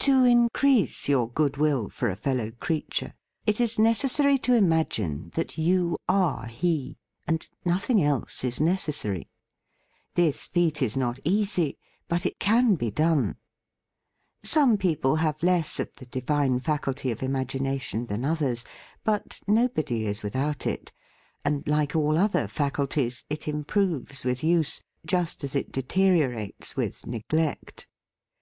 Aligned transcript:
To 0.00 0.24
increase 0.26 1.08
your 1.08 1.26
goodwill 1.26 1.88
for 1.88 2.10
a 2.10 2.16
fel 2.16 2.34
low 2.36 2.50
creature, 2.52 3.14
it 3.46 3.62
is 3.62 3.78
necessary 3.78 4.36
to 4.40 4.52
imagine 4.54 5.30
that 5.36 5.56
you 5.56 5.96
are 6.06 6.48
he: 6.48 6.98
and 7.26 7.48
nothing 7.64 8.02
else 8.02 8.44
is 8.44 8.60
necessary. 8.60 9.26
This 10.16 10.46
feat 10.48 10.82
is 10.82 10.98
not 10.98 11.18
easy; 11.24 11.78
but 12.08 12.26
it 12.26 12.38
can 12.38 12.74
be 12.74 12.90
done. 12.90 13.36
Some 14.42 14.76
people 14.76 15.16
have 15.16 15.42
less 15.42 15.80
of 15.80 15.88
the 15.96 16.04
divine 16.04 16.58
faculty 16.60 17.10
of 17.10 17.22
imagination 17.22 18.04
than 18.04 18.22
others, 18.22 18.66
but 19.02 19.40
nobody 19.46 20.04
is 20.04 20.22
without 20.22 20.66
it, 20.66 20.92
and, 21.42 21.66
like 21.66 21.96
all 21.96 22.18
other 22.18 22.48
faculties, 22.48 23.24
it 23.30 23.48
improves 23.48 24.24
with 24.24 24.44
use, 24.44 24.82
just 25.06 25.42
as 25.42 25.54
it 25.54 25.72
deteriorates 25.72 26.76
with 26.76 27.06
neg 27.06 27.24
lect. 27.32 27.88